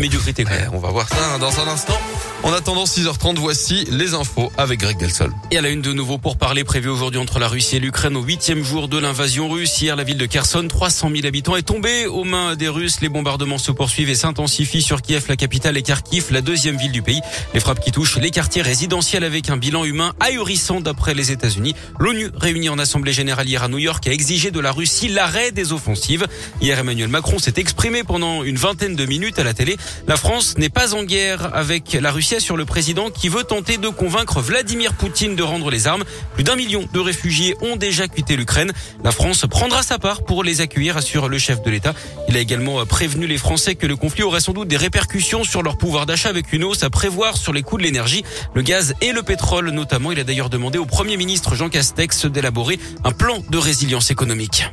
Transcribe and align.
Médiocrité 0.00 0.44
quoi. 0.44 0.54
on 0.72 0.78
va 0.78 0.90
voir 0.90 1.08
ça 1.08 1.38
dans 1.38 1.58
un 1.58 1.66
instant. 1.66 1.98
En 2.44 2.52
attendant 2.52 2.84
6h30, 2.84 3.36
voici 3.38 3.84
les 3.90 4.14
infos 4.14 4.52
avec 4.56 4.78
Greg 4.78 4.96
Delsol. 4.96 5.32
Et 5.50 5.58
à 5.58 5.60
la 5.60 5.70
une 5.70 5.82
de 5.82 5.92
nouveau 5.92 6.18
pour 6.18 6.36
parler 6.36 6.62
prévu 6.62 6.88
aujourd'hui 6.88 7.18
entre 7.18 7.40
la 7.40 7.48
Russie 7.48 7.74
et 7.74 7.80
l'Ukraine 7.80 8.16
au 8.16 8.22
huitième 8.22 8.62
jour 8.62 8.86
de 8.86 8.96
l'invasion 8.96 9.48
russe. 9.48 9.82
Hier, 9.82 9.96
la 9.96 10.04
ville 10.04 10.18
de 10.18 10.24
Kherson, 10.24 10.68
300 10.68 11.10
000 11.12 11.26
habitants 11.26 11.56
est 11.56 11.62
tombée 11.62 12.06
aux 12.06 12.22
mains 12.22 12.54
des 12.54 12.68
Russes. 12.68 13.00
Les 13.00 13.08
bombardements 13.08 13.58
se 13.58 13.72
poursuivent 13.72 14.08
et 14.08 14.14
s'intensifient 14.14 14.82
sur 14.82 15.02
Kiev, 15.02 15.24
la 15.28 15.34
capitale, 15.34 15.76
et 15.76 15.82
Kharkiv, 15.82 16.26
la 16.30 16.42
deuxième 16.42 16.76
ville 16.76 16.92
du 16.92 17.02
pays. 17.02 17.20
Les 17.52 17.58
frappes 17.58 17.80
qui 17.80 17.90
touchent 17.90 18.18
les 18.18 18.30
quartiers 18.30 18.62
résidentiels 18.62 19.24
avec 19.24 19.50
un 19.50 19.56
bilan 19.56 19.84
humain 19.84 20.12
ahurissant 20.20 20.80
d'après 20.80 21.14
les 21.14 21.32
États-Unis. 21.32 21.74
L'ONU, 21.98 22.30
réunie 22.36 22.68
en 22.68 22.78
assemblée 22.78 23.12
générale 23.12 23.48
hier 23.48 23.64
à 23.64 23.68
New 23.68 23.78
York, 23.78 24.06
a 24.06 24.12
exigé 24.12 24.52
de 24.52 24.60
la 24.60 24.70
Russie 24.70 25.08
l'arrêt 25.08 25.50
des 25.50 25.72
offensives. 25.72 26.24
Hier, 26.60 26.78
Emmanuel 26.78 27.08
Macron 27.08 27.40
s'est 27.40 27.54
exprimé 27.56 28.04
pendant 28.04 28.44
une 28.44 28.58
vingtaine 28.58 28.94
de 28.94 29.04
minutes 29.06 29.40
à 29.40 29.44
la 29.44 29.54
télé. 29.54 29.76
La 30.06 30.16
France 30.16 30.56
n'est 30.58 30.68
pas 30.68 30.94
en 30.94 31.02
guerre 31.02 31.54
avec 31.54 31.92
la 32.00 32.10
Russie 32.10 32.40
sur 32.40 32.56
le 32.56 32.64
président 32.64 33.10
qui 33.10 33.28
veut 33.28 33.44
tenter 33.44 33.76
de 33.76 33.88
convaincre 33.88 34.40
Vladimir 34.40 34.94
Poutine 34.94 35.36
de 35.36 35.42
rendre 35.42 35.70
les 35.70 35.86
armes. 35.86 36.04
Plus 36.34 36.44
d'un 36.44 36.56
million 36.56 36.88
de 36.92 37.00
réfugiés 37.00 37.56
ont 37.60 37.76
déjà 37.76 38.08
quitté 38.08 38.36
l'Ukraine. 38.36 38.72
La 39.02 39.10
France 39.10 39.46
prendra 39.50 39.82
sa 39.82 39.98
part 39.98 40.24
pour 40.24 40.44
les 40.44 40.60
accueillir, 40.60 40.96
assure 40.96 41.28
le 41.28 41.38
chef 41.38 41.62
de 41.62 41.70
l'État. 41.70 41.94
Il 42.28 42.36
a 42.36 42.40
également 42.40 42.84
prévenu 42.86 43.26
les 43.26 43.38
Français 43.38 43.74
que 43.74 43.86
le 43.86 43.96
conflit 43.96 44.22
aurait 44.22 44.40
sans 44.40 44.52
doute 44.52 44.68
des 44.68 44.76
répercussions 44.76 45.44
sur 45.44 45.62
leur 45.62 45.78
pouvoir 45.78 46.06
d'achat 46.06 46.28
avec 46.28 46.52
une 46.52 46.64
hausse 46.64 46.82
à 46.82 46.90
prévoir 46.90 47.36
sur 47.36 47.52
les 47.52 47.62
coûts 47.62 47.78
de 47.78 47.82
l'énergie, 47.82 48.24
le 48.54 48.62
gaz 48.62 48.94
et 49.00 49.12
le 49.12 49.22
pétrole 49.22 49.70
notamment. 49.70 50.12
Il 50.12 50.20
a 50.20 50.24
d'ailleurs 50.24 50.50
demandé 50.50 50.78
au 50.78 50.86
Premier 50.86 51.16
ministre 51.16 51.54
Jean 51.54 51.68
Castex 51.68 52.26
d'élaborer 52.26 52.78
un 53.04 53.12
plan 53.12 53.42
de 53.48 53.58
résilience 53.58 54.10
économique. 54.10 54.64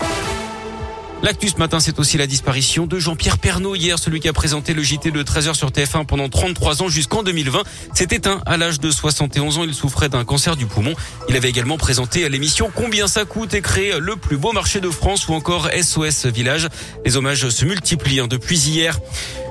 L'actu 1.23 1.49
ce 1.49 1.57
matin, 1.57 1.79
c'est 1.79 1.97
aussi 1.97 2.17
la 2.17 2.27
disparition 2.27 2.85
de 2.85 2.99
Jean-Pierre 2.99 3.39
Pernaud 3.39 3.73
hier, 3.73 3.97
celui 3.97 4.19
qui 4.19 4.27
a 4.27 4.33
présenté 4.33 4.73
le 4.73 4.83
JT 4.83 5.09
de 5.09 5.23
13h 5.23 5.55
sur 5.55 5.71
TF1 5.71 6.05
pendant 6.05 6.29
33 6.29 6.83
ans 6.83 6.87
jusqu'en 6.87 7.23
2020. 7.23 7.63
S'est 7.93 8.07
éteint 8.11 8.41
à 8.45 8.57
l'âge 8.57 8.79
de 8.79 8.91
71 8.91 9.57
ans. 9.57 9.63
Il 9.63 9.73
souffrait 9.73 10.09
d'un 10.09 10.23
cancer 10.23 10.55
du 10.55 10.67
poumon. 10.67 10.93
Il 11.27 11.35
avait 11.35 11.49
également 11.49 11.77
présenté 11.77 12.27
l'émission 12.29 12.69
Combien 12.73 13.07
ça 13.07 13.25
coûte 13.25 13.53
et 13.55 13.61
créé 13.61 13.99
le 13.99 14.17
plus 14.17 14.37
beau 14.37 14.51
marché 14.51 14.81
de 14.81 14.89
France 14.89 15.27
ou 15.27 15.33
encore 15.33 15.69
SOS 15.71 16.27
Village. 16.27 16.67
Les 17.05 17.17
hommages 17.17 17.49
se 17.49 17.65
multiplient 17.65 18.19
hein, 18.19 18.27
depuis 18.27 18.59
hier. 18.59 18.99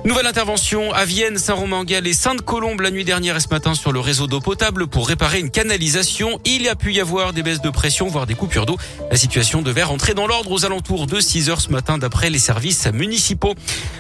Nouvelle 0.05 0.27
intervention 0.27 0.92
à 0.92 1.06
Vienne, 1.06 1.39
Saint-Romain-Galles 1.39 2.06
et 2.06 2.12
Sainte-Colombe 2.12 2.83
la 2.83 2.91
nuit 2.91 3.05
dernière 3.05 3.36
et 3.36 3.41
ce 3.41 3.48
matin 3.48 3.74
sur 3.74 3.91
le 3.91 4.00
réseau 4.00 4.27
d'eau 4.27 4.41
potable 4.41 4.86
pour 4.86 5.08
réparer 5.08 5.41
une 5.41 5.50
canalisation. 5.50 6.39
Il 6.44 6.61
y 6.62 6.69
a 6.69 6.77
pu 6.77 6.92
y 6.92 7.00
avoir 7.00 7.33
des 7.33 7.42
baisses 7.42 7.62
de 7.62 7.70
pression, 7.70 8.06
voire 8.08 8.27
des 8.27 8.34
coupures 8.34 8.67
d'eau. 8.67 8.77
La 9.11 9.17
situation 9.17 9.62
devait 9.62 9.83
rentrer 9.83 10.12
dans 10.12 10.27
l'ordre 10.27 10.52
aux 10.52 10.67
alentours 10.67 11.06
de 11.06 11.20
6 11.20 11.48
ce 11.60 11.70
matin 11.70 11.98
d'après 11.98 12.30
les 12.30 12.38
services 12.38 12.86
municipaux. 12.92 13.55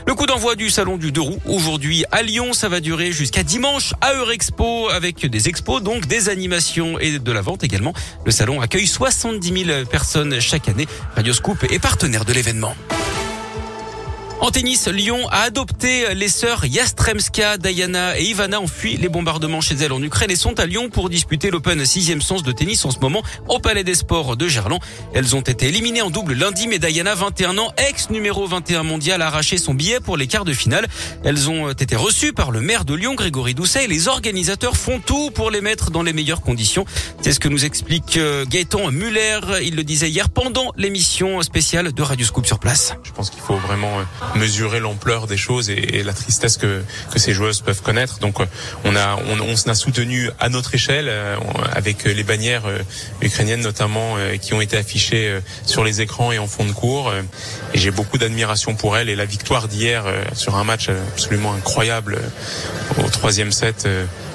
Le 0.06 0.14
coup 0.14 0.26
d'envoi 0.26 0.54
du 0.54 0.70
salon 0.70 0.96
du 0.96 1.12
deux 1.12 1.20
roues 1.20 1.40
aujourd'hui 1.46 2.04
à 2.12 2.22
Lyon, 2.22 2.52
ça 2.52 2.68
va 2.68 2.80
durer 2.80 3.12
jusqu'à 3.12 3.42
dimanche 3.42 3.94
à 4.00 4.14
Eurexpo 4.14 4.88
avec 4.90 5.26
des 5.26 5.48
expos, 5.48 5.82
donc 5.82 6.06
des 6.06 6.28
animations 6.28 6.98
et 6.98 7.18
de 7.18 7.32
la 7.32 7.40
vente 7.40 7.64
également. 7.64 7.92
Le 8.24 8.32
salon 8.32 8.60
accueille 8.60 8.86
70 8.86 9.64
000 9.66 9.84
personnes 9.86 10.40
chaque 10.40 10.68
année. 10.68 10.86
Radioscoop 11.16 11.64
est 11.70 11.78
partenaire 11.78 12.24
de 12.24 12.32
l'événement. 12.32 12.74
En 14.44 14.50
tennis, 14.50 14.88
Lyon 14.88 15.26
a 15.30 15.44
adopté 15.44 16.14
les 16.14 16.28
sœurs 16.28 16.66
Yastremska, 16.66 17.56
Diana 17.56 18.18
et 18.18 18.24
Ivana 18.24 18.60
ont 18.60 18.66
fui 18.66 18.98
les 18.98 19.08
bombardements 19.08 19.62
chez 19.62 19.74
elles 19.76 19.94
en 19.94 20.02
Ukraine 20.02 20.30
et 20.30 20.36
sont 20.36 20.60
à 20.60 20.66
Lyon 20.66 20.90
pour 20.90 21.08
disputer 21.08 21.50
l'Open 21.50 21.82
6 21.82 22.20
sens 22.20 22.42
de 22.42 22.52
tennis 22.52 22.84
en 22.84 22.90
ce 22.90 22.98
moment 22.98 23.22
au 23.48 23.58
Palais 23.58 23.84
des 23.84 23.94
Sports 23.94 24.36
de 24.36 24.46
Gerland. 24.46 24.80
Elles 25.14 25.34
ont 25.34 25.40
été 25.40 25.68
éliminées 25.68 26.02
en 26.02 26.10
double 26.10 26.34
lundi, 26.34 26.68
mais 26.68 26.78
Diana, 26.78 27.14
21 27.14 27.56
ans, 27.56 27.72
ex 27.88 28.10
numéro 28.10 28.46
21 28.46 28.82
mondial, 28.82 29.22
a 29.22 29.28
arraché 29.28 29.56
son 29.56 29.72
billet 29.72 29.98
pour 29.98 30.18
les 30.18 30.26
quarts 30.26 30.44
de 30.44 30.52
finale. 30.52 30.88
Elles 31.24 31.48
ont 31.48 31.70
été 31.70 31.96
reçues 31.96 32.34
par 32.34 32.50
le 32.50 32.60
maire 32.60 32.84
de 32.84 32.92
Lyon, 32.92 33.14
Grégory 33.14 33.54
Doucet, 33.54 33.84
et 33.84 33.88
les 33.88 34.08
organisateurs 34.08 34.76
font 34.76 35.00
tout 35.00 35.30
pour 35.30 35.50
les 35.50 35.62
mettre 35.62 35.90
dans 35.90 36.02
les 36.02 36.12
meilleures 36.12 36.42
conditions. 36.42 36.84
C'est 37.22 37.32
ce 37.32 37.40
que 37.40 37.48
nous 37.48 37.64
explique 37.64 38.18
euh, 38.18 38.44
Gaëtan 38.44 38.90
Muller. 38.90 39.40
Il 39.62 39.74
le 39.74 39.84
disait 39.84 40.10
hier 40.10 40.28
pendant 40.28 40.70
l'émission 40.76 41.40
spéciale 41.40 41.94
de 41.94 42.02
Radio 42.02 42.26
Scoop 42.26 42.44
sur 42.44 42.58
place. 42.58 42.94
Je 43.04 43.12
pense 43.12 43.30
qu'il 43.30 43.40
faut 43.40 43.56
vraiment 43.56 44.00
euh, 44.00 44.33
mesurer 44.34 44.80
l'ampleur 44.80 45.26
des 45.26 45.36
choses 45.36 45.70
et, 45.70 46.02
la 46.02 46.12
tristesse 46.12 46.56
que, 46.56 46.82
que 47.12 47.18
ces 47.18 47.32
joueuses 47.32 47.60
peuvent 47.60 47.82
connaître. 47.82 48.18
Donc 48.18 48.40
euh, 48.40 48.46
on 48.84 48.96
a 48.96 49.16
on, 49.30 49.40
on 49.40 49.70
a 49.70 49.74
soutenu 49.74 50.30
à 50.40 50.48
notre 50.48 50.74
échelle 50.74 51.06
euh, 51.08 51.36
avec 51.72 52.04
les 52.04 52.22
bannières 52.22 52.66
euh, 52.66 52.78
ukrainiennes 53.22 53.62
notamment 53.62 54.16
qui 54.40 54.54
ont 54.54 54.60
été 54.60 54.76
affichées 54.76 55.38
sur 55.64 55.84
les 55.84 56.00
écrans 56.00 56.32
et 56.32 56.38
en 56.38 56.46
fond 56.46 56.64
de 56.64 56.72
cours. 56.72 57.12
Et 57.72 57.78
j'ai 57.78 57.90
beaucoup 57.90 58.18
d'admiration 58.18 58.74
pour 58.74 58.96
elles 58.96 59.08
et 59.08 59.16
la 59.16 59.24
victoire 59.24 59.68
d'hier 59.68 60.04
sur 60.34 60.56
un 60.56 60.64
match 60.64 60.88
absolument 60.88 61.54
incroyable 61.54 62.18
au 62.98 63.08
troisième 63.08 63.52
set 63.52 63.88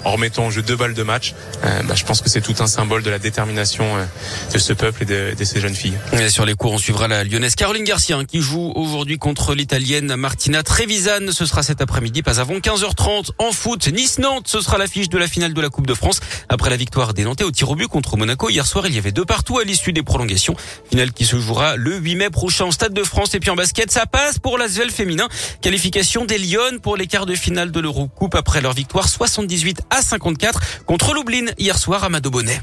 en 0.06 0.12
remettant 0.12 0.46
en 0.46 0.52
jeu 0.52 0.62
deux 0.62 0.76
balles 0.76 0.94
de 0.94 1.04
match, 1.04 1.34
euh, 1.64 1.84
bah, 1.84 1.96
je 1.96 2.06
pense 2.06 2.22
que 2.22 2.30
c'est 2.30 2.42
tout 2.42 2.56
un 2.60 2.68
symbole 2.68 3.04
de 3.04 3.10
la 3.10 3.20
détermination 3.20 3.86
euh, 3.98 4.06
de 4.54 4.58
ce 4.58 4.74
peuple 4.74 5.04
et 5.04 5.06
de, 5.06 5.36
de 5.38 5.44
ces 5.44 5.60
jeunes 5.60 5.76
filles. 5.76 5.98
Et 6.14 6.30
sur 6.30 6.46
les 6.46 6.56
cours, 6.56 6.72
on 6.72 6.78
suivra 6.78 7.08
la 7.08 7.24
lyonnaise 7.24 7.56
Caroline 7.56 7.84
Garcia 7.84 8.18
hein, 8.18 8.26
qui 8.26 8.42
joue 8.42 8.72
aujourd'hui 8.76 9.18
contre 9.18 9.54
l'italienne 9.54 10.16
Martina 10.16 10.64
Trevisan. 10.64 11.32
Ce 11.32 11.46
sera 11.46 11.64
cet 11.64 11.82
après-midi, 11.82 12.24
pas 12.24 12.40
avant 12.40 12.56
15h30 12.56 13.32
en 13.38 13.52
foot. 13.52 13.88
Nice-Nantes, 13.88 14.48
ce 14.48 14.62
sera 14.62 14.78
l'affiche 14.78 15.10
de 15.10 15.18
la 15.18 15.28
finale 15.28 15.54
de 15.54 15.62
la 15.62 15.70
Coupe 15.70 15.88
de 15.88 15.94
France. 15.94 16.20
Après 16.48 16.70
la 16.70 16.78
victoire 16.78 17.14
des 17.14 17.24
Nantais 17.24 17.44
au 17.44 17.52
tir 17.52 17.70
au 17.70 17.76
but 17.76 17.88
contre 17.88 18.18
Monaco, 18.18 18.50
hier 18.50 18.66
soir, 18.66 18.88
il 18.88 18.96
y 18.96 18.98
avait 18.98 19.12
deux 19.12 19.26
partout 19.26 19.60
à 19.60 19.64
l'issue 19.64 19.94
des 19.94 20.04
prolongations. 20.04 20.56
Finale 20.90 21.12
qui 21.12 21.26
se 21.26 21.40
jouera 21.40 21.76
le 21.76 21.98
8 21.98 22.16
mai 22.16 22.30
prochain 22.30 22.66
au 22.66 22.72
Stade 22.72 22.94
de 22.94 23.04
France. 23.04 23.34
Et 23.34 23.40
puis 23.40 23.50
en 23.50 23.56
basket, 23.56 23.92
ça 23.92 24.06
passe 24.06 24.40
pour 24.40 24.58
l'Asvel 24.58 24.92
féminin. 24.92 25.28
Qualification 25.62 26.26
des 26.26 26.38
Lyon 26.38 26.80
pour 26.82 26.98
les 26.98 27.08
quarts 27.08 27.26
de 27.26 27.36
finale 27.36 27.72
de 27.72 27.80
l'Eurocoupe 27.80 28.36
après 28.36 28.62
leur 28.62 28.74
victoire 28.74 29.08
78 29.08 29.82
à 29.90 30.02
54 30.02 30.86
contre 30.86 31.14
Lublin 31.14 31.52
hier 31.58 31.78
soir 31.78 32.04
à 32.04 32.10
Bonnet. 32.30 32.60